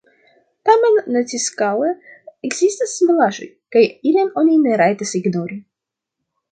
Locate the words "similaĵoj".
3.01-3.49